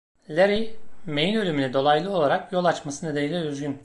Larry, 0.29 0.79
May’in 1.05 1.35
ölümüne 1.39 1.73
dolaylı 1.73 2.09
olarak 2.17 2.51
yol 2.53 2.65
açması 2.65 3.05
nedeniyle 3.09 3.39
üzgün. 3.39 3.79